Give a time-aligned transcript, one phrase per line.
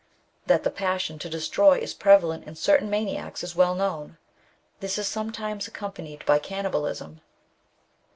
[0.47, 4.17] That the passion to destroy is prevalent in certain maniacs is well known;
[4.79, 7.21] this is sometimes accompanied by cannibalism.